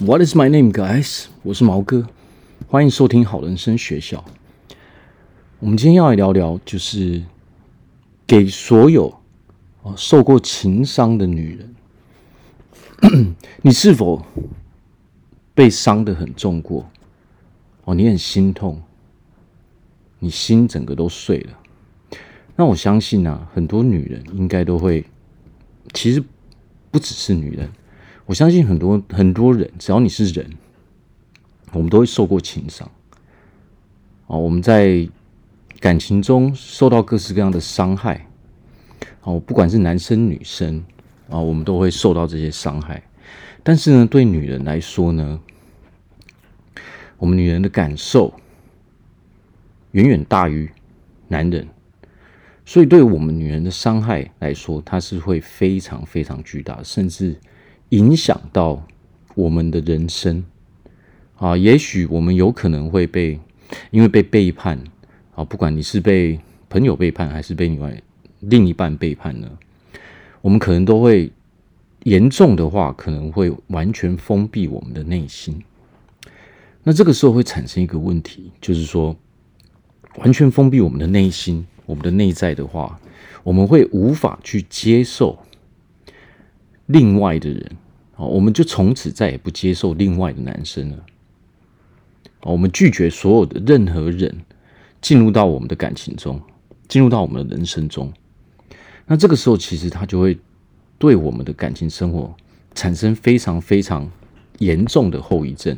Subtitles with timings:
[0.00, 1.26] What is my name, guys？
[1.44, 2.08] 我是毛哥，
[2.66, 4.24] 欢迎收听好人生学校。
[5.60, 7.22] 我们今天要来聊聊，就是
[8.26, 9.14] 给所有
[9.96, 11.56] 受过情伤的女
[13.00, 14.26] 人， 你是否
[15.54, 16.90] 被伤得很重过？
[17.84, 18.82] 哦，你很心痛，
[20.18, 22.18] 你心整个都碎了。
[22.56, 25.04] 那我相信啊，很多女人应该都会，
[25.92, 26.20] 其实
[26.90, 27.70] 不只是女人。
[28.26, 30.50] 我相信很多很多人，只要你是人，
[31.72, 32.90] 我们都会受过情伤。
[34.26, 35.06] 啊，我们在
[35.78, 38.26] 感情中受到各式各样的伤害。
[39.24, 40.82] 哦，不管是男生女生
[41.28, 43.02] 啊，我们都会受到这些伤害。
[43.62, 45.38] 但是呢，对女人来说呢，
[47.18, 48.32] 我们女人的感受
[49.92, 50.70] 远远大于
[51.28, 51.68] 男人，
[52.64, 57.38] 所以对我们女人的伤害来说，它是会非常非常巨大，甚至。
[57.94, 58.84] 影响到
[59.36, 60.44] 我们的人生
[61.36, 63.38] 啊，也许我们有可能会被
[63.92, 64.82] 因为被背叛
[65.36, 68.02] 啊，不管你是被朋友背叛还是被另外
[68.40, 69.48] 另一半背叛呢，
[70.42, 71.30] 我们可能都会
[72.02, 75.62] 严重的话，可能会完全封闭我们的内心。
[76.82, 79.16] 那这个时候会产生一个问题，就是说，
[80.16, 83.00] 完全封闭我们的内心，我们的内在的话，
[83.44, 85.38] 我们会无法去接受
[86.86, 87.76] 另外的人。
[88.14, 91.04] 好，我们就从此再也不接受另外的男生了。
[92.42, 94.34] 我们拒绝所有的任何人
[95.00, 96.40] 进入到我们的感情中，
[96.88, 98.12] 进入到我们的人生中。
[99.06, 100.38] 那这个时候，其实他就会
[100.98, 102.34] 对我们的感情生活
[102.74, 104.10] 产生非常非常
[104.58, 105.76] 严重的后遗症，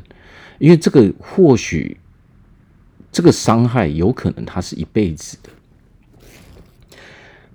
[0.58, 1.96] 因为这个或许
[3.10, 5.50] 这个伤害有可能它是一辈子的。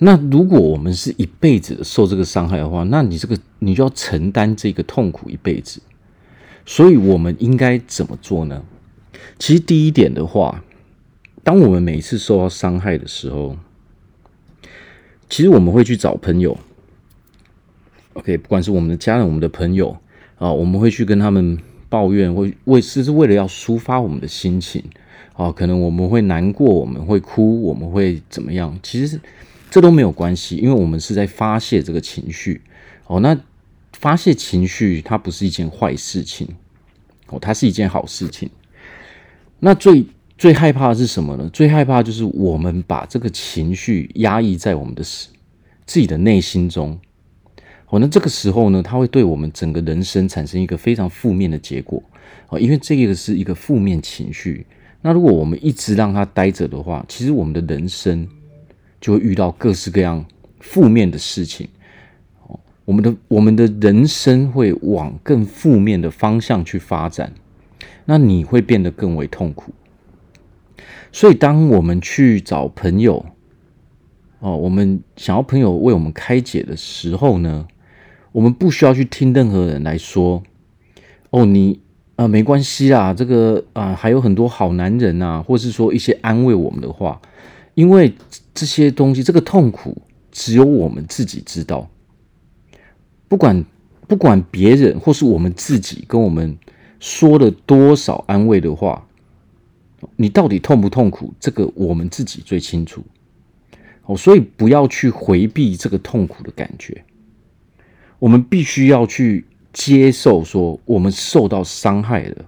[0.04, 5.80] 那如果我们是一辈子受这个伤害的话，那你这个你就要承担这个痛苦一辈子。
[6.66, 8.64] 所以我们应该怎么做呢？
[9.38, 10.64] 其实第一点的话，
[11.44, 13.56] 当我们每一次受到伤害的时候，
[15.30, 16.58] 其实我们会去找朋友。
[18.14, 19.96] OK，不管是我们的家人、我们的朋友
[20.40, 21.60] 啊，我们会去跟他们
[21.90, 24.84] 抱怨，会为是是为了要抒发我们的心情
[25.34, 25.52] 啊。
[25.52, 28.80] 可能我们会难过，我们会哭，我们会怎么样？
[28.82, 29.22] 其实。
[29.72, 32.62] 这都没有关系，因为我们是在发泄这个情绪
[33.08, 33.22] 哦。
[33.22, 33.36] 那
[33.94, 36.46] 发泄情绪，它不是一件坏事情
[37.28, 38.50] 哦，它是一件好事情。
[39.60, 40.06] 那最
[40.38, 41.50] 最害怕的是什么呢？
[41.54, 47.00] 最害怕就是我们把这个情绪压抑在我们的自己的内心中
[47.88, 47.98] 哦。
[47.98, 52.04] 那这个时候呢，它会对我们整个人生产生一个非常负面的结果
[52.50, 54.66] 哦，因为这个是一个负面情绪。
[55.02, 58.28] 那如果我们一直让它待着的话，其实我们的人生。
[59.02, 60.24] 就会遇到各式各样
[60.60, 61.68] 负面的事情，
[62.86, 67.34] 我们的我们的人生会往更负面的方向去发展，
[68.06, 69.74] 那你会变得更为痛苦。
[71.12, 73.26] 所以，当我们去找朋友，
[74.40, 77.68] 哦，我们想要朋友为我们开解的时候呢，
[78.32, 80.42] 我们不需要去听任何人来说，
[81.32, 81.82] 哦，你
[82.16, 87.20] 啊，没关系啦，这个啊，还有很多好男人啊，或是说一些安慰我们的话。
[87.74, 88.14] 因为
[88.54, 90.02] 这些东西，这个痛苦
[90.32, 91.90] 只有我们自己知道。
[93.28, 93.66] 不管
[94.08, 96.58] 不管别人或是我们自己跟我们
[97.00, 99.08] 说了多少安慰的话，
[100.18, 101.34] 你到底痛不痛苦？
[101.40, 103.04] 这个我们自己最清楚。
[104.06, 107.04] 哦，所以不要去回避这个痛苦的感觉。
[108.20, 112.46] 我们必须要去接受，说我们受到伤害了。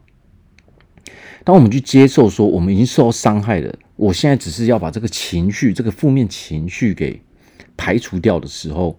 [1.44, 7.22] 当我们去接受说我们已经受到伤害了，我现在只是要把这个情绪、这个负面情绪给
[7.76, 8.98] 排除掉的时候，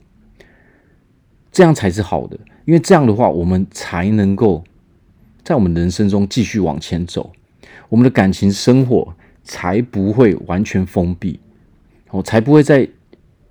[1.50, 2.38] 这样才是好的。
[2.66, 4.62] 因为这样的话，我们才能够
[5.43, 7.32] 在我们人生中继续往前走，
[7.88, 11.41] 我们的感情生活才不会完全封闭，
[12.11, 12.87] 哦，才不会在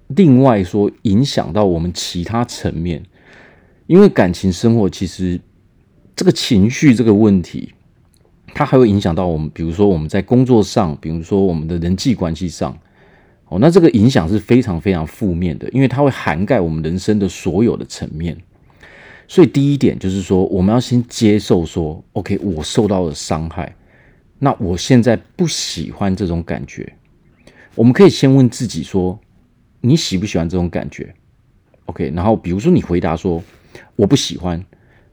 [0.07, 3.03] 另外说影响到我们其他层面。
[3.87, 5.39] 因为感情生活其实
[6.15, 7.73] 这个情绪这个问题。
[8.55, 12.77] 它还会影响到我们，比如说我们在工作上，比如说我们的人际关系上，
[13.47, 18.37] 哦，那这个影响是非常非常负面的，因为它会涵盖我们人生的所有的层面。
[19.27, 23.75] 所以第一点就是说，我们要先接受说，OK，我受到了伤害，
[24.37, 26.93] 那我现在不喜欢这种感觉。
[27.73, 29.19] 我们可以先问自己说，
[29.81, 31.15] 你喜不喜欢这种感觉
[31.85, 33.41] ？OK，然后比如说你回答说
[33.95, 34.63] 我不喜欢，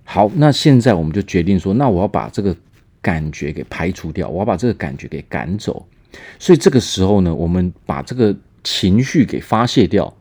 [0.04, 2.54] 好，那现在我们就决定说，那我要把这个。
[3.02, 5.86] 感觉给排除掉，我要把这个感觉给赶走。
[6.38, 10.12] 所以这个时候呢，我们把这个情绪给发泄掉，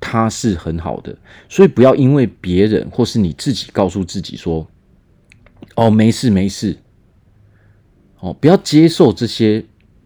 [0.00, 1.16] 它是很好的。
[1.48, 4.66] 所以不要因为别人或是你自己告诉自己说
[5.74, 6.76] 哦，没事没事。
[8.20, 9.62] 哦，不要接受这些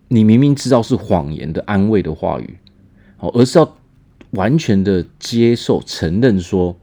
[0.08, 2.58] 你明明知道是谎言的安慰的话语，
[3.18, 3.76] 哦，而是要
[4.30, 6.76] 完全的接受、承认说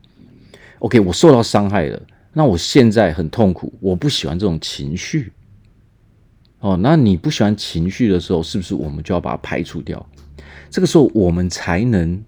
[0.79, 2.01] ，OK，我受到伤害了，
[2.37, 5.33] 那我现在很痛苦，我不喜欢这种情绪。
[6.59, 10.07] 哦，那你不喜欢情绪的时候，是不是我们就要把它排除掉？
[10.69, 12.23] 这个时候，我们才能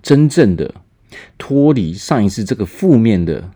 [0.00, 0.74] 真正的
[1.36, 3.50] 脱离上一次这个负面的，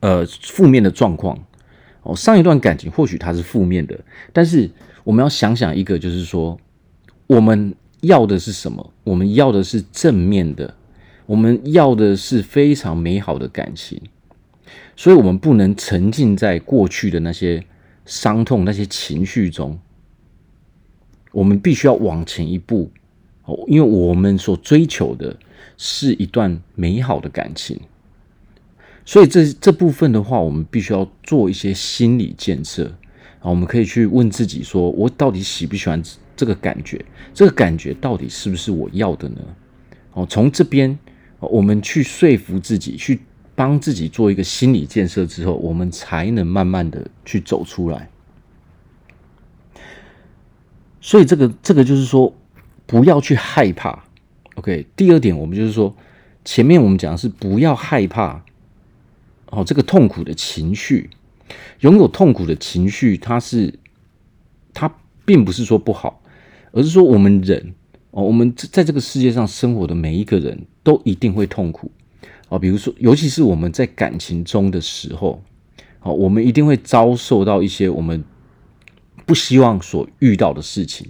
[0.00, 1.42] 呃，负面的状况。
[2.02, 3.98] 哦，上一段感情或许它是负面的，
[4.34, 4.70] 但是
[5.02, 6.60] 我们要想想一个，就是说，
[7.26, 8.92] 我们要的是什么？
[9.02, 10.75] 我们要的是正面的，
[11.26, 14.00] 我们要的是非常美好的感情。
[14.96, 17.62] 所以，我们不能沉浸在过去的那些
[18.06, 19.78] 伤痛、那些情绪中。
[21.32, 22.90] 我们必须要往前一步，
[23.44, 25.36] 哦，因为我们所追求的
[25.76, 27.78] 是一段美好的感情。
[29.04, 32.86] 所以这这部分的话，我们必须要做一些心理建设
[33.40, 33.50] 啊。
[33.50, 36.02] 我们可以去问自己说：我到底喜不喜欢
[36.34, 37.04] 这个感觉？
[37.34, 39.40] 这个感觉到底是不是我要的呢？
[40.14, 40.98] 哦，从这边
[41.40, 43.20] 我们去说服自己，去。
[43.58, 48.10] 帮自己做一个心理建设之后，我们才能慢慢的去走出来。
[51.00, 52.34] 所以，这个这个就是说，
[52.86, 54.04] 不要去害怕。
[54.56, 55.96] OK，第二点，我们就是说，
[56.44, 58.44] 前面我们讲的是不要害怕
[59.46, 61.08] 哦，这个痛苦的情绪，
[61.80, 63.78] 拥有痛苦的情绪，它是
[64.74, 64.94] 它
[65.24, 66.20] 并不是说不好，
[66.72, 67.74] 而是说我们人
[68.10, 71.90] 哦，我们在这个世界上生活的每一个人都一定会痛苦。
[72.48, 75.42] 啊，比如说，尤其是我们在感情中的时候，
[75.98, 78.22] 好，我们一定会遭受到一些我们
[79.24, 81.08] 不希望所遇到的事情。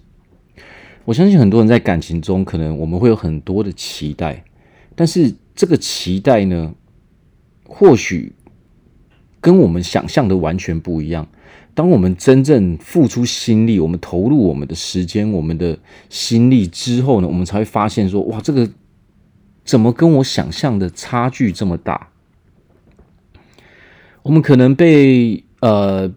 [1.04, 4.42] 我相信很多人在感情中，可能我们会有很多的期待，
[4.94, 6.74] 但是这个期待呢，
[7.66, 8.32] 或许
[9.42, 11.28] 跟我们想象的完全不一样。
[11.74, 18.66] 当我们真正付出心力，我们投入我们的时间、我们的心力之后呢，我们才会发现说，哇，这个。
[19.66, 22.10] 怎么跟我想象的差距这么大？
[24.22, 26.14] 我们可能被呃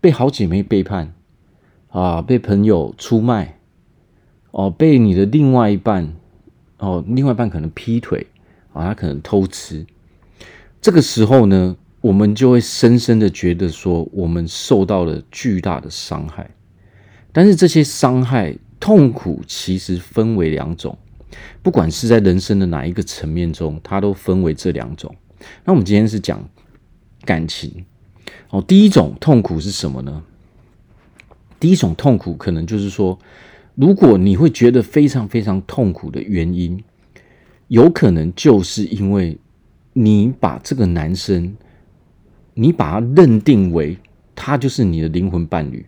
[0.00, 1.14] 被好姐妹背叛
[1.88, 3.58] 啊，被朋友出卖
[4.50, 6.14] 哦，被你的另外一半
[6.78, 8.26] 哦，另外一半可能劈腿
[8.74, 9.86] 啊，他可能偷吃。
[10.82, 16.50] 这个时候呢，我们就会深深的觉得说，我们受到了巨大的伤害。
[17.32, 20.98] 但是这些伤害、痛苦其实分为两种。
[21.62, 25.14] 不管是在人生的哪一个层面中，它都分为这两种。
[25.64, 26.48] 那我们今天是讲
[27.24, 27.84] 感情
[28.50, 28.62] 哦。
[28.62, 30.22] 第一种痛苦是什么呢？
[31.58, 33.18] 第一种痛苦可能就是说，
[33.74, 36.82] 如果你会觉得非常非常痛苦的原因，
[37.68, 39.36] 有可能就是因为
[39.92, 41.56] 你把这个男生，
[42.54, 43.96] 你把他认定为
[44.34, 45.84] 他就是你的灵魂伴侣。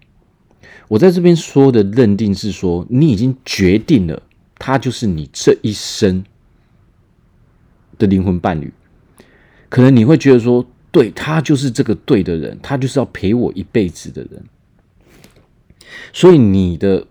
[0.88, 4.22] 我在这边说的认定是说，你已经决定了。
[4.58, 6.24] 他就是你这一生
[7.96, 8.72] 的灵魂伴侣，
[9.68, 14.44] 可能你会觉得说，对，他就是这个对的人，他就是要陪我一辈子的人。
[16.12, 17.06] 所以你的，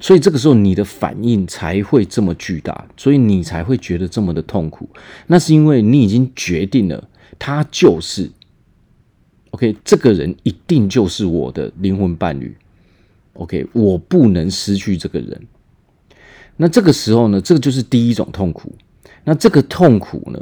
[0.00, 4.88] 所以这个时候你的反应才会这么巨大，所以你才会觉得这么的痛苦。
[5.26, 8.30] 那是因为你已经决定了，他就是
[9.50, 12.56] ，OK，这个人一定就是我的灵魂伴侣。
[13.34, 15.46] OK，我不能失去这个人。
[16.62, 18.72] 那这个时候呢，这个就是第一种痛苦。
[19.24, 20.40] 那这个痛苦呢，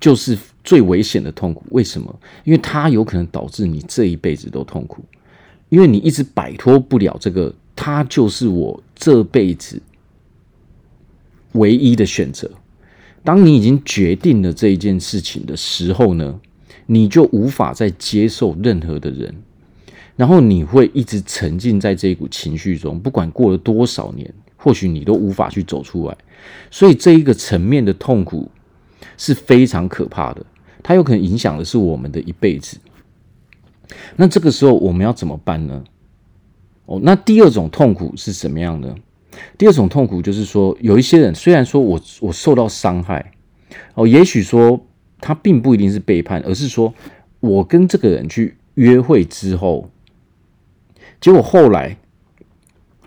[0.00, 1.62] 就是最危险的痛苦。
[1.68, 2.18] 为什么？
[2.44, 5.04] 因为它有可能导致你这一辈子都痛苦，
[5.68, 9.82] 因为你一直摆脱不了这个，他就是我这辈子
[11.52, 12.50] 唯一的选择。
[13.22, 16.40] 当你已经决定了这一件事情的时候呢，
[16.86, 19.34] 你就无法再接受任何的人，
[20.16, 24.32] 然后你会一直沉浸在这一股情绪中，不管过了多少年。
[24.66, 26.16] 或许你都无法去走出来，
[26.72, 28.50] 所以这一个层面的痛苦
[29.16, 30.44] 是非常可怕的，
[30.82, 32.76] 它有可能影响的是我们的一辈子。
[34.16, 35.84] 那这个时候我们要怎么办呢？
[36.86, 38.92] 哦，那第二种痛苦是什么样呢？
[39.56, 43.34] 第二种痛苦就是说，有一些人虽然说我我受到伤害，
[43.94, 44.84] 哦，也许说
[45.20, 46.92] 他并不一定是背叛，而是说
[47.38, 49.88] 我跟这个人去约会之后，
[51.20, 51.96] 结果后来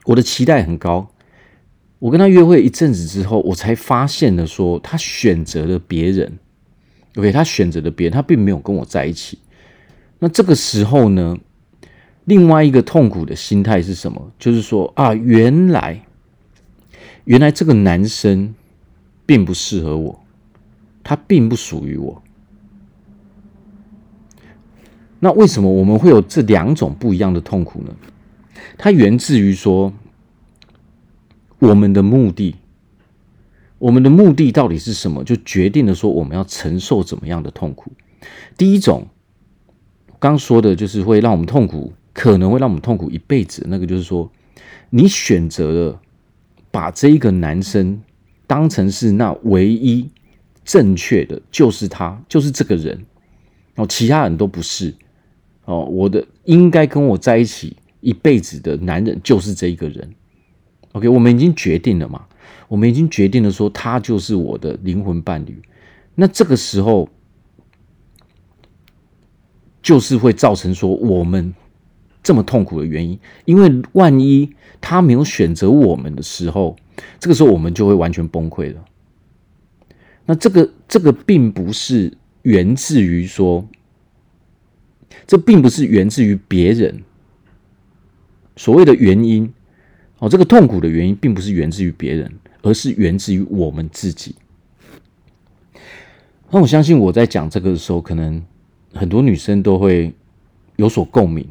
[0.06, 1.12] 我的期待很高。
[2.00, 6.40] 我跟他约会一阵子之后，我才发现了说他选择了别人。
[7.16, 9.38] OK，他选择了别人，他并没有跟我在一起。
[10.20, 11.38] 那这个时候呢，
[12.26, 14.32] 另外一个痛苦的心态是什么？
[14.40, 16.02] 就是说啊，原来
[17.26, 18.54] 原来这个男生
[19.26, 20.24] 并不适合我，
[21.04, 22.22] 他并不属于我。
[25.20, 27.94] 那为什么我们会有这两种不一样的痛苦呢？
[28.78, 29.92] 它源自于说，
[31.60, 32.56] 我们的目的，
[33.78, 37.92] 我们的目的到底是什么，就决定了说我们要承受怎么样的痛苦。
[38.58, 39.08] 第一种，
[40.20, 43.66] 刚说的就是会让我们痛苦，可能会让我们痛苦一辈子。
[43.68, 44.32] 那个就是说，
[44.90, 46.02] 你选择了
[46.72, 48.02] 把这一个男生
[48.48, 50.10] 当成是那唯一
[50.64, 53.06] 正确的，就是他，就是这个人
[53.76, 54.94] 哦，其他人都不是
[55.66, 55.84] 哦。
[55.86, 60.10] 我的应该跟我在一起一辈子的男人就是这一个人。
[60.94, 62.26] OK，我们已经决定了嘛，
[62.68, 65.62] 我们已经决定了说他就是我的灵魂伴侣。
[66.16, 67.10] 那这个时候。
[69.82, 71.54] 就是会造成说我们
[72.22, 76.76] 这么痛苦的原因，因为万一他没有选择我们的时候，
[77.18, 78.86] 这个时候我们就会完全崩溃了。
[80.26, 83.66] 那这个这个并不是源自于说，
[85.26, 87.02] 这并不是源自于别人
[88.58, 89.52] 所谓的原因
[90.20, 94.36] 哦，这个痛苦的原因并不是源自于别人，而是源自于我们自己。
[96.52, 98.42] 那我相信我在讲这个的时候，可能。
[98.92, 100.12] 很多女生都会
[100.76, 101.48] 有所共鸣，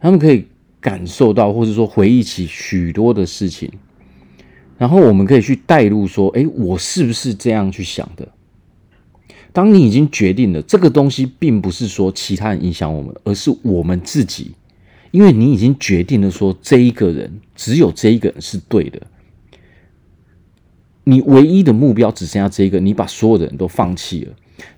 [0.00, 0.44] 她们可以
[0.80, 3.70] 感受到，或者说回忆起许多的事情，
[4.76, 8.26] 然后我们可以去带入说：“哎，我是不是这样去想的？”
[9.54, 14.50] 当你已经决定了这个东西，并不是说其他人影响我们，而是我们自己，
[15.10, 19.00] 因为你已经决定了说这一个人只有这一个人是对的，
[21.04, 24.32] 你唯一的目标只剩下这一个，你把所有的人都放弃了。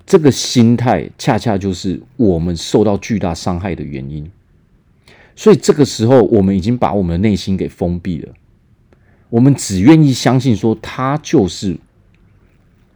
[0.07, 4.31] 这个心态恰恰就是我们受到巨大伤害的原因，
[5.35, 8.33] 所以这个时候我们已经把我们的内心给封闭了，
[9.29, 11.77] 我们只愿意相信说他就是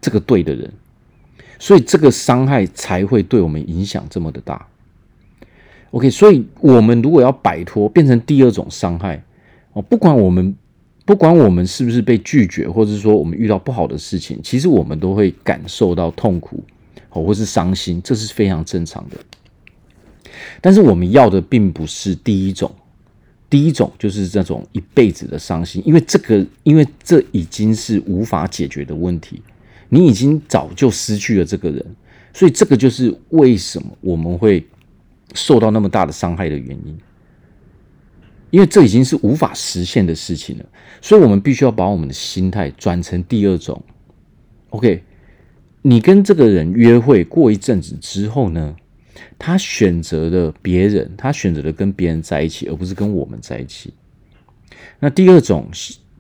[0.01, 0.73] 这个对的人，
[1.59, 4.67] 所以这个伤害才会对我们影响这么的大。
[5.91, 9.23] OK，所以我们如果要摆脱变成第二种伤害
[9.73, 10.55] 哦，不管我们
[11.05, 16.63] 不管我们是不是被拒绝，或者是说我们遇到不好的事情，其实我们都会感受到痛苦。
[17.11, 19.17] 哦或是伤心，这是非常正常的。
[20.61, 22.71] 但是我们要的并不是第一种，
[23.49, 29.41] 第一种就是这种一辈子的伤心，因为这个，因为这已经是无法解决的问题，
[29.89, 31.83] 你已经早就失去了这个人，
[32.35, 34.63] 所以这个就是为什么我们会
[35.35, 36.99] 受到那么大的伤害的原因，
[38.51, 40.65] 因为这已经是无法实现的事情了，
[41.01, 43.83] 所以我们必须要把我们的心态转成第二种
[44.71, 45.03] ，OK。
[45.83, 48.75] 你跟这个人约会过一阵子之后呢，
[49.39, 53.95] 他选择了别人，他选择了跟别人在一起，而不是跟我们在一起。
[54.99, 55.69] 那第二种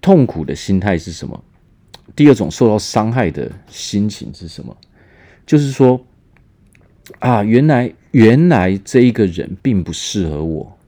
[0.01, 1.43] 痛苦的心态是什么？
[2.15, 4.77] 第二种受到伤害的心情是什么？
[5.45, 6.01] 就是说，
[7.19, 10.78] 啊，原来原来这一个人并不适合我，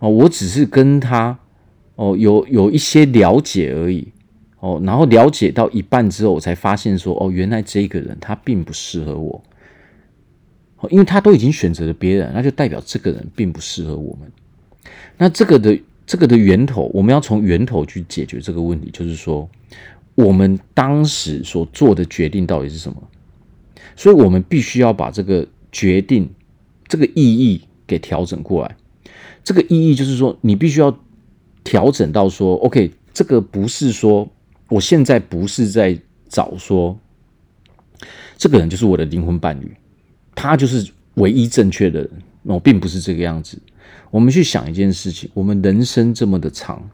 [0.00, 1.38] 哦，我只是跟他
[1.94, 4.08] 哦有有一些了解而已。
[4.58, 9.44] 哦，然后了解到一半之后，我才发现说，哦，原来这个人他并不适合我。
[10.78, 14.30] 哦，因为他都已经选择了别人，那就代表这个人并不适合我们。
[15.16, 19.48] 那这个的这个的源头，我们要从源头去解决这个问题，就是说，
[20.16, 23.00] 我们当时所做的决定到底是什么？
[23.96, 26.28] 所以我们必须要把这个决定
[26.88, 28.76] 这个意义给调整过来。
[29.44, 30.96] 这个意义就是说，你必须要
[31.64, 34.28] 调整到说，OK，这个不是说。
[34.68, 35.98] 我现在不是在
[36.30, 36.98] 找说，
[38.38, 39.70] 这个人就是我的灵魂伴侣，
[40.34, 42.10] 他就是唯一正确的人。
[42.44, 43.60] 我并不是这个样子。
[44.10, 46.88] 我们去想一件事情：我们人生这么的长，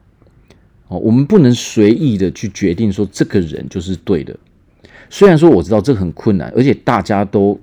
[0.89, 4.37] 哦，我们不能随意的去决定说这个人就是对的。
[5.09, 7.59] 虽然说我知道这很困难，而且大家都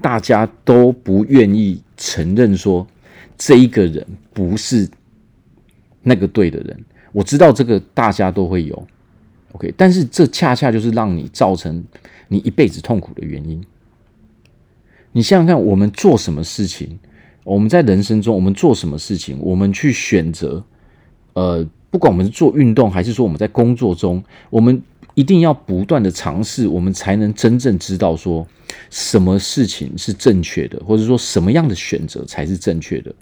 [0.00, 2.86] 大家都不愿意承认说
[3.36, 4.88] 这一个人不是
[6.02, 6.84] 那个对的人。
[7.12, 8.86] 我知道这个大家都会有。
[9.52, 11.84] OK，但是这恰恰就是让你造成
[12.28, 13.62] 你一辈子痛苦的原因。
[15.12, 16.98] 你想想看，我们做什么事情？
[17.42, 19.36] 我们在人生中，我们做什么事情？
[19.40, 20.62] 我们去选择，
[21.32, 24.80] 呃，不管我们是做运动，还是说我们在工作中，我们
[25.14, 28.46] 一定要不断的尝试，我们才能真正知道说
[28.90, 33.14] 什么事情是正确的，或者说什么样的选择才是正确的。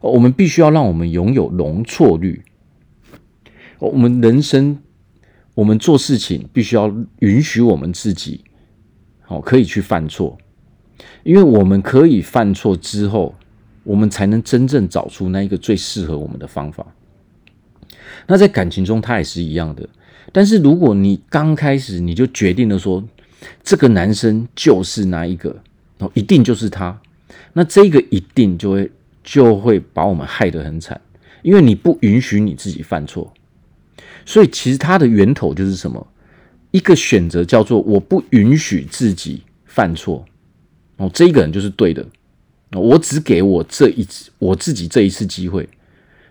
[0.00, 2.42] 我们必须要让我们拥有容错率。
[3.78, 4.78] 我们人生。
[5.52, 8.44] 我们做事情必须要允许我们自己，
[9.20, 10.38] 好，可以去犯错，
[11.22, 13.34] 因为我们可以犯错之后，
[13.82, 16.86] 我们才能真正找出那一个最适合我们的方法。
[18.26, 19.86] 那在感情中，它也是一样的。
[20.32, 23.02] 但是如果你刚开始你就决定了说，
[23.64, 25.62] 这个男生就是那一个，
[25.98, 27.00] 哦，一定就是他，
[27.52, 28.90] 那这个一定就会
[29.24, 31.00] 就会把我们害得很惨，
[31.42, 33.32] 因为你不允许你自己犯错，
[34.24, 36.06] 所以其实它的源头就是什么？
[36.70, 40.24] 一个选择叫做我不允许自己犯错，
[40.98, 42.06] 哦，这一个人就是对的，
[42.72, 45.68] 我只给我这一次我自己这一次机会，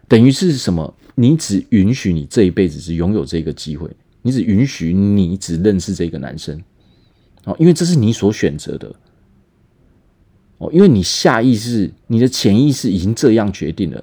[0.08, 0.94] 等于是什么？
[1.19, 3.89] 你只允许你这一辈子只拥有这个机会，
[4.21, 6.57] 你只允许你只认识这个男生，
[7.43, 8.95] 哦，因为这是你所选择的，
[10.59, 14.01] 哦，因为你下意识、你的潜意识已经这样决定了。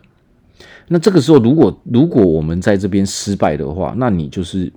[0.89, 4.71] 那这个时候，如果如果我们在这边失败的话，那你就是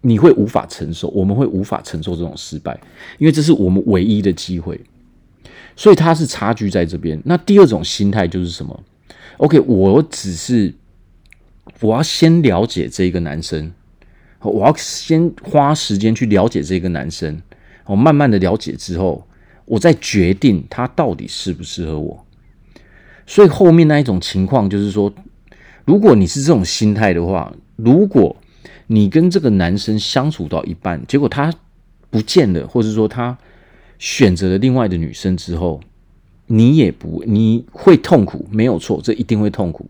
[0.00, 2.80] 你会无法承受，我们会无法承受这种失败，
[3.18, 4.80] 因为这是我们唯一的机会，
[5.76, 7.20] 所以它是差距在这边。
[7.26, 8.82] 那第二种心态就是什么
[9.36, 10.72] ？OK，我只是。
[11.80, 13.72] 我要先了解这一个男生，
[14.40, 17.40] 我要先花时间去了解这个男生，
[17.86, 19.26] 我慢慢的了解之后，
[19.64, 22.26] 我再决定他到底适不适合我。
[23.26, 25.12] 所以后面那一种情况就是说，
[25.84, 28.36] 如果你是这种心态的话，如果
[28.88, 31.54] 你跟这个男生相处到一半，结果他
[32.10, 33.38] 不见了，或者说他
[33.98, 35.80] 选择了另外的女生之后，
[36.46, 39.88] 你也不你会痛苦，没有错，这一定会痛苦。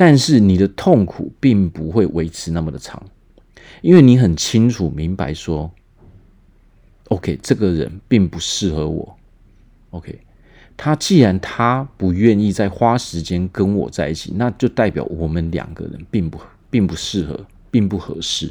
[0.00, 3.04] 但是你的痛苦并不会维持那么的长，
[3.82, 5.70] 因为你很清楚明白说
[7.08, 9.14] ，OK，这个人并不适合我。
[9.90, 10.18] OK，
[10.74, 16.40] 他既然他不愿意再花时间跟我在一起，那就代表我们两个人并不
[16.70, 17.38] 并不适合，
[17.70, 18.50] 并不合适。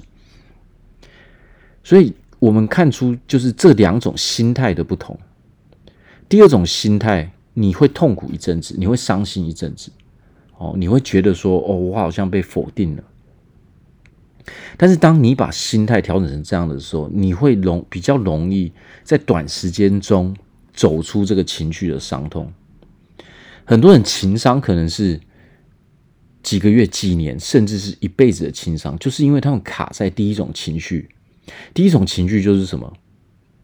[1.84, 5.18] 所以我们看出就是这两种心态的不同。
[6.30, 9.92] 第二种心态，你会痛苦一阵子，你会伤心一阵子。
[10.60, 13.04] 哦，你会觉得说，哦，我好像被否定了。
[14.76, 18.72] 但是，当你把心态调整成这样的时候，你会容比较容易
[19.04, 20.36] 在短时间中
[20.74, 22.52] 走出这个情绪的伤痛。
[23.64, 25.22] 很多人情商可能是
[26.44, 31.08] 几个月、几年，甚至是一辈子的情商，就是因为他们卡在第一种情绪。
[31.74, 32.92] 第一种情绪就是什么？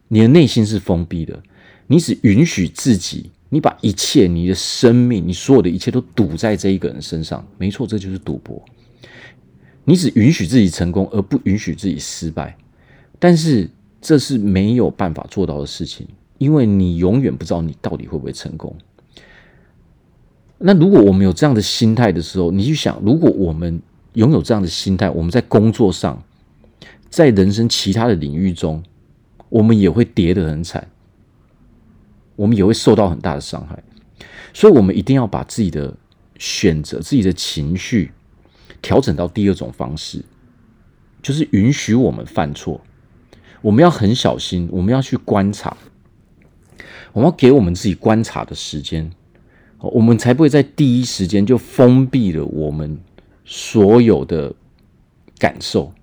[0.08, 1.44] 你的内心是封闭的，
[1.88, 3.32] 你只允许自己。
[3.56, 8.62] 你把一切，你的生命，你所有的一切都赌在这一个人身上，没错，这就是赌博。
[9.86, 12.58] 你只允许自己成功，而不允许自己失败。
[13.18, 13.70] 但是
[14.02, 16.06] 这是没有办法做到的事情，
[16.38, 18.76] 因为你永远不知道你到底会不会成功。
[20.58, 23.82] 那如果我们有这样的心态的时候，你去想，如果我们
[24.16, 26.22] 拥有这样的心态，我们在工作上，
[27.10, 28.84] 在人生其他的领域中，
[29.48, 30.86] 我们也会跌得很惨。
[32.36, 33.82] 我们也会受到很大的伤害，
[34.54, 35.94] 所以我们一定要把自己的
[36.38, 38.12] 选择、自己的情绪
[38.82, 40.24] 调整到第二种方式，
[41.22, 42.82] 就是允许我们犯错。
[43.62, 45.76] 我们要很小心，我们要去观察，
[47.14, 49.12] 我们要给我们自己观察的时间，
[49.80, 53.00] 我们才不会在第一时间就封闭了我们
[53.44, 54.54] 所有的
[55.40, 55.94] 感受。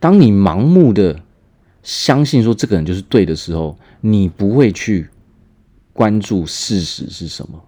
[0.00, 1.20] 当你盲目的
[1.82, 5.08] 相信说这个人就是对的时候，你不会去
[5.92, 7.60] 关注事实是什么，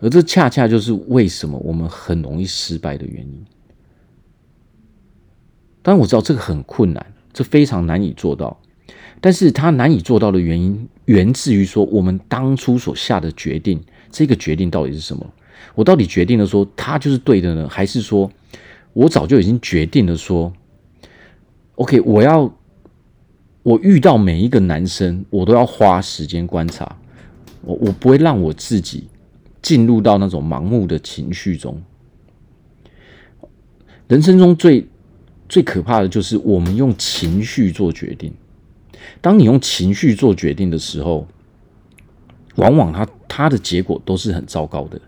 [0.00, 3.44] 而这恰恰就是为什么我们很容易失败的原因。
[5.82, 8.60] 当然我知道这个很困难，这非常难以做到，
[9.20, 13.80] 但是它难以做到的原因源自于说我们当初所下的决定，
[14.10, 15.24] 这个决定到底是什么？
[15.76, 18.28] 我到底决定了说他就是对的呢，还是说
[18.92, 20.52] 我早就已经决定了说
[21.76, 22.52] ，OK，我要。
[23.66, 26.96] 我遇到每一个男生，我都要花时间观察，
[27.62, 29.08] 我我不会让我自己
[29.60, 31.82] 进入到那种盲目的情绪中。
[34.06, 34.86] 人生中最
[35.48, 38.32] 最可怕的就是我们用情绪做决定。
[39.20, 41.26] 当你用情绪做决定的时候，
[42.54, 45.00] 往往他他的结果都是很糟糕的。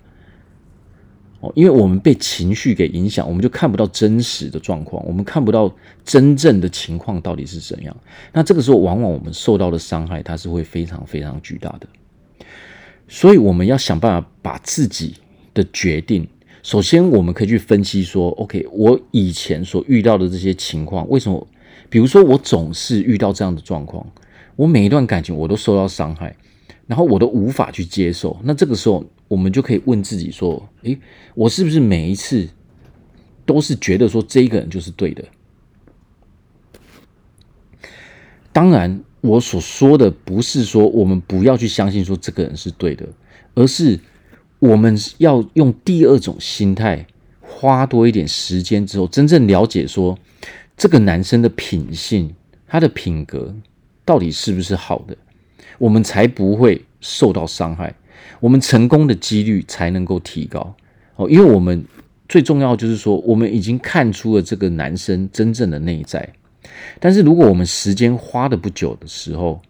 [1.41, 5.73] 哦，因为我们被情绪给影响，我们就看不到真实的状况，我们看不到
[6.05, 7.97] 真正的情况到底是怎样。
[8.33, 11.87] 那这个时候，往往我们受到的伤害，它是会非常非常巨大的。
[13.07, 15.15] 所以，我们要想办法把自己
[15.55, 16.27] 的决定，
[16.63, 21.47] 首先我们可以去分析说，OK，我以前所遇到的这些情况，为什么？
[21.89, 24.05] 比如说，我总是遇到这样的状况，
[24.57, 26.37] 我每一段感情我都受到伤害。
[26.89, 30.99] 然后我都无法去接受，那这个时候我们就可以问自己说：诶，
[31.35, 32.49] 我是不是每一次
[33.45, 35.23] 都是觉得说这一个人就是对的？
[38.55, 43.07] 当然，我所说的不是说我们不要去相信说这个人是对的，
[43.55, 44.01] 而是
[44.59, 47.07] 我们要用第二种心态，
[47.41, 50.19] 花多一点时间之后，真正了解说
[50.75, 52.35] 这个男生的品性，
[52.67, 53.55] 他的品格
[54.07, 55.17] 到底是不是好的，
[55.79, 57.95] 我们才不会受到伤害，
[58.41, 60.75] 我们成功的几率才能够提高
[61.17, 61.29] 哦。
[61.31, 61.85] 因为我们
[62.29, 66.29] 最重要就是说，我们已经看出了这个男生真正的内在，
[67.01, 69.63] 但是如果我们时间花的不久的时候，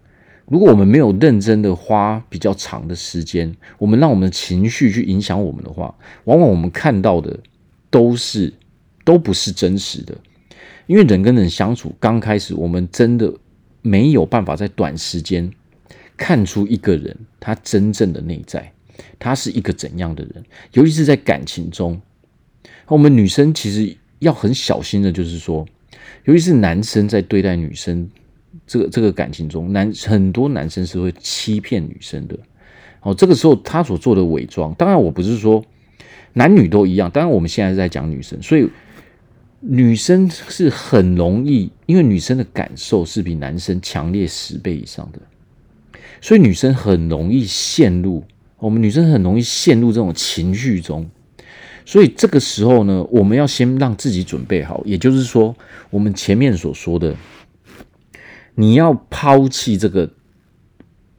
[0.47, 5.95] 如果我们没有认真的花比较长的时间，我们让我们的情绪去影响我们的话，
[6.25, 7.39] 往往我们看到的
[7.91, 8.53] 都是
[9.05, 10.17] 都不是真实的。
[10.87, 13.31] 因为人跟人相处，刚开始我们真的
[13.83, 15.51] 没有办法在短时间
[16.19, 18.71] 看出一个人他真正的内在，
[19.19, 20.45] 他是一个怎样的人。
[20.73, 21.99] 尤其是在感情中，
[22.89, 25.67] 我们女生其实要很小心的，就是说，
[26.25, 28.07] 尤其是男生在对待女生。
[28.67, 32.39] 这个这个感情中，男很多男生是会欺骗女生的。
[33.01, 35.65] 哦，这个时候他所做的伪装，当然我不是说
[36.35, 38.69] 男女都一样，当然我们现在是在讲女生，所以
[39.61, 45.21] 女生是很容易，因为女生的感受是比男生强烈十倍以上的，
[46.21, 48.25] 所以女生很容易陷入，
[48.59, 51.09] 我们女生很容易陷入这种情绪中。
[51.85, 55.57] 所以这个时候呢，我们要先让自己准备好，也就是说，
[55.91, 57.15] 我们前面所说的。
[58.55, 60.11] 你要抛弃这个，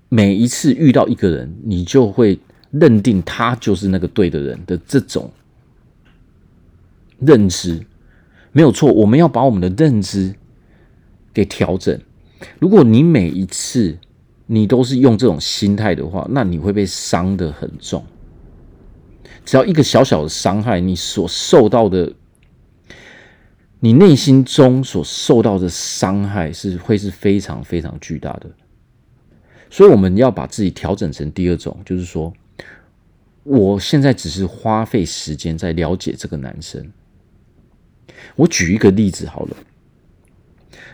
[0.10, 2.38] 每一次遇到一个人，你就会
[2.70, 5.32] 认定他就是那个对的人的这种
[7.18, 7.82] 认知，
[8.52, 8.92] 没有错。
[8.92, 10.36] 我们要把我们的认知
[11.34, 11.98] 给调整。
[12.60, 13.98] 如果你每一次
[14.52, 18.04] 你都是用这种心态的话，那你会被伤得很重。
[19.46, 22.12] 只要一个小小的伤害，你所受到的。
[23.82, 28.50] 你内心中所受到的伤害是会是非常非常巨大的，
[29.70, 32.34] 所以我们要把自己调整成第二种，就是说，
[33.44, 36.92] 我现在只是花费时间在了解这个男生。
[38.36, 39.56] 我举一个例子好了，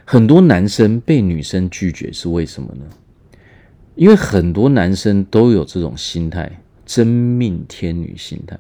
[0.06, 2.86] 很多男生被女生拒绝是为什么呢？
[3.96, 8.58] 因为很多男生都有这种心态，真命天女心态。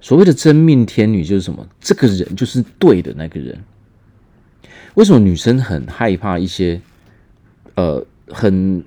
[0.00, 1.66] 所谓的真命天女就是什么？
[1.80, 3.58] 这个人就是对的那个人。
[4.94, 6.80] 为什么女生很害怕一些，
[7.74, 8.82] 呃，很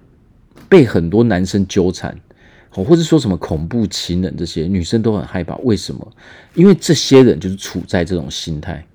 [0.68, 2.20] 被很多男生纠缠，
[2.70, 5.56] 或者说什么恐怖情人这些女生都很害怕？
[5.58, 6.12] 为什么？
[6.56, 8.86] 因为这些人就是处在这种心态。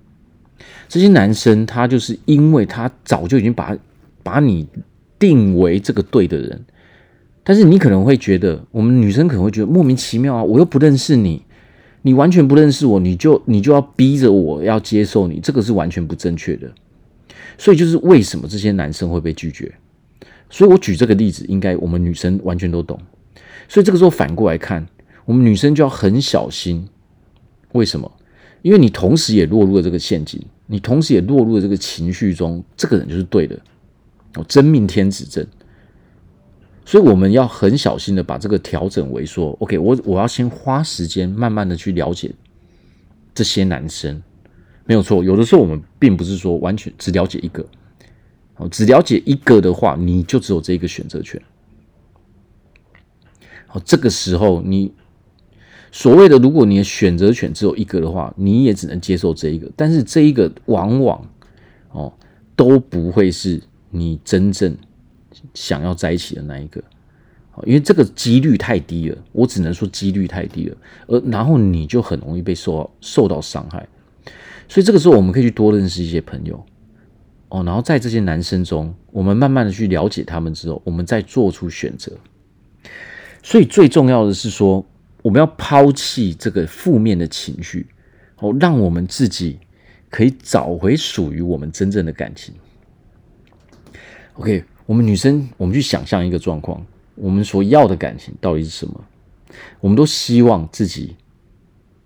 [0.87, 3.75] 这些男生他就是因为他早就已经把
[4.21, 4.67] 把你
[5.19, 6.65] 定为这个对的人，
[7.43, 11.43] 但是你可能会觉得，我们女生可能会觉得莫名其妙啊，我又不认识你。
[12.01, 16.71] 你完全不认识我，你就你就要逼着我要接受你，这个是完全不正确的。
[17.57, 19.69] 所以就是为什么这些男生会被拒绝？
[20.49, 22.97] 所以我举这个例子，应该我们女生完全都懂。
[23.67, 24.87] 所以这个时候反过来看，
[25.25, 26.87] 我们女生就要很小心。
[27.73, 28.09] 为什么？
[28.61, 33.59] 因为你同时也落入了这个陷阱，你同时也落入了这个情绪中，这个人就是对的，
[34.35, 35.45] 哦，真命天子证。
[36.85, 42.33] 所以我们要很小心的把这个调整为说，OK，我我要先花时间慢慢的去了解
[43.35, 44.21] 这些男生，
[44.85, 45.23] 没有错。
[45.23, 47.63] 有的时候我们并不是说完全只了解一个，
[48.55, 51.39] 哦，只了解一个的话，你就只有这一个选择权。
[53.71, 54.91] 哦，这个时候你
[55.91, 61.23] 所谓的如果你的选择权只有一个的话，你也只能接受这一个，但是这一个往往
[61.91, 62.11] 哦
[62.55, 64.77] 都不会是你真正。
[65.53, 66.83] 想要在一起的那一个，
[67.63, 73.87] 因为这个几率太低了，我只能说几率太低了，而然后你就很容易被受到受到伤害，
[74.67, 76.65] 所以这个时候我们可以去多认识一些朋友，
[77.49, 82.11] 哦，然后在这些男生中，我们慢慢的去了解他们之后，我们再做出选择。
[83.43, 84.83] 所以最重要的是说，
[85.21, 87.85] 我们要抛弃这个负面的情绪，
[88.39, 89.59] 哦，让我们自己
[90.09, 92.55] 可以找回属于我们真正的感情。
[94.39, 94.63] OK。
[94.85, 98.99] 我们女生，我们去想象一个状况，我们所要的感情到底是什么？
[99.79, 101.15] 我们都希望自己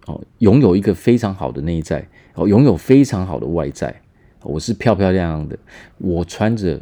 [0.05, 4.01] 哦拥有一个非常好的内在，哦拥有非常好的外在。
[4.41, 5.57] 我是漂漂亮亮的，
[5.99, 6.81] 我穿着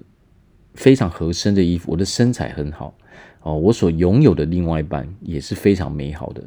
[0.74, 2.96] 非常合身的衣服，我的身材很好
[3.44, 3.56] 哦。
[3.56, 6.42] 我所拥有的另外一半也是非常美好的。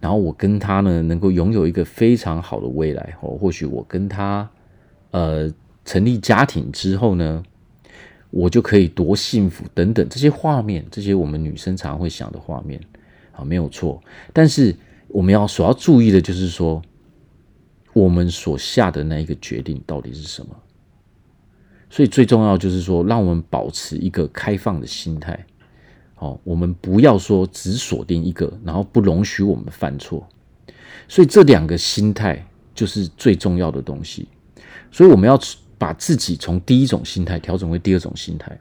[0.00, 3.36] 然后我跟他呢，能够拥有一个非常好的未来哦。
[3.36, 4.48] 或许我跟他
[5.10, 5.52] 呃
[5.84, 7.42] 成立家庭之后呢，
[8.36, 12.78] 我就可以多幸福等等这些画面，这些我们女生常会想的画面，
[13.32, 13.98] 啊，没有错。
[14.34, 14.76] 但是
[15.08, 16.82] 我们要所要注意的就是说，
[17.94, 20.54] 我们所下的那一个决定到底是什么？
[21.88, 25.46] 所以最重要就是说，让我们保持一个开放的心态。
[26.16, 30.28] 哦，我们不要说只锁定一个，然后不容许我们犯错。
[31.08, 34.28] 所以这两个心态就是最重要的东西。
[34.90, 35.38] 所以我们要
[35.78, 38.58] 把自己从第一种心态调整为第二种心态，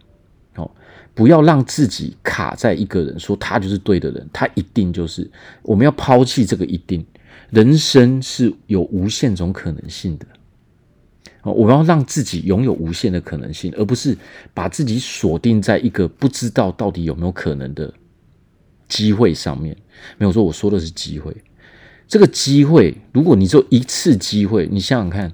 [0.56, 0.69] 哦，
[1.13, 5.30] 不要让自己卡在一个人说他就是对的人，他一定就是。
[5.62, 7.06] 我们要抛弃这个一定，
[7.49, 10.25] 人生是有无限种可能性的。
[11.43, 14.17] 哦，我要让自己拥有无限的可能性，而不是
[14.54, 17.93] 把自己锁定在一个不知道到底有没有可能的
[18.88, 19.78] 机会上面。
[20.17, 21.36] 没有说，我说的是机会。
[22.08, 25.32] 这个机会，如果你只有一次机会，你想想看，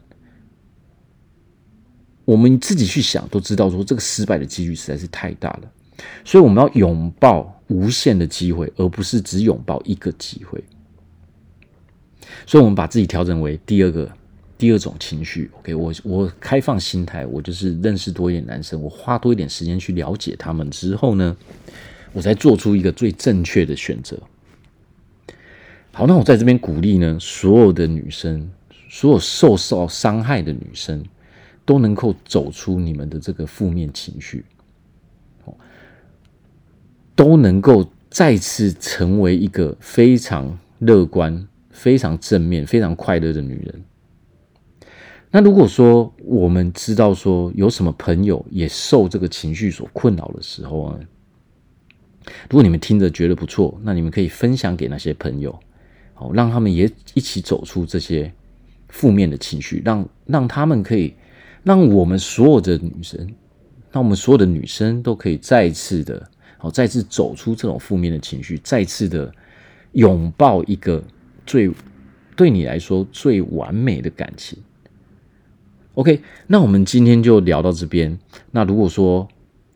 [2.25, 5.71] 我们自己去想都知道，说这个失败的几率实在是太大了。
[6.25, 10.63] 所以我们要拥抱无限的机会，而不是只拥抱一个机会。
[12.45, 14.09] 所以，我们把自己调整为第二个、
[14.57, 15.51] 第二种情绪。
[15.59, 21.35] OK，我我开放心态，我就是认识多一点男生，我花多一点时间去了解他们之后呢，
[22.13, 24.17] 我才做出一个最正确的选择。
[25.91, 28.49] 好，那我在这边鼓励呢，所有的女生，
[28.89, 31.03] 所有受受伤害的女生，
[31.71, 34.43] 都能够走出你们的这个负面情绪，
[37.15, 43.81] 都能够再次成为一个非常乐观、非常正面、非常快乐的女人。
[45.31, 50.99] 那如果说我们知道说有什么朋友也受这个情绪所困扰的时候啊，
[52.49, 55.57] 如果你们听着觉得不错，那你们可以分享给那些朋友。
[56.13, 58.29] 好让他们也一起走出这些
[58.89, 61.13] 负面的情绪，让让他们可以，
[61.63, 63.19] 让我们所有的女生，
[63.91, 69.31] 让我们所有的女生都可以再次的，好，再次走出这种负面的情绪，再次的
[69.93, 71.03] 拥抱一个
[71.45, 71.69] 最
[72.35, 74.57] 对你来说最完美的感情。
[75.95, 78.17] OK，那我们今天就聊到这边。
[78.49, 79.27] 那如果说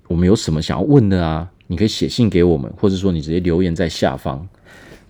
[0.08, 4.48] 我们有什么想要问的啊，你可以写信给我们，或者说你直接留言在下方。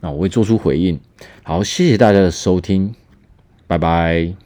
[0.02, 1.00] 那我会做出回应。
[1.44, 2.94] 好，谢谢大家的收听，
[3.68, 4.45] 拜拜。